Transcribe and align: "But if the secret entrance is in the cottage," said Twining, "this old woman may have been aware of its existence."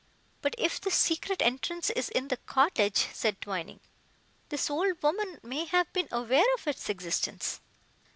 "But 0.41 0.55
if 0.57 0.81
the 0.81 0.89
secret 0.89 1.43
entrance 1.43 1.91
is 1.91 2.09
in 2.09 2.29
the 2.29 2.37
cottage," 2.37 3.05
said 3.13 3.39
Twining, 3.39 3.81
"this 4.49 4.67
old 4.67 4.99
woman 5.03 5.39
may 5.43 5.65
have 5.65 5.93
been 5.93 6.07
aware 6.11 6.51
of 6.55 6.65
its 6.65 6.89
existence." 6.89 7.61